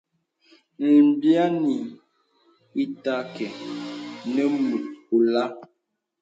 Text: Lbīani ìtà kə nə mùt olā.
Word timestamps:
Lbīani 1.05 1.77
ìtà 2.83 3.13
kə 3.35 3.45
nə 4.33 4.43
mùt 4.65 4.83
olā. 5.15 5.43